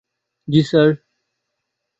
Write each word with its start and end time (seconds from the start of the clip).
জি, 0.47 0.61
sir! 0.63 0.89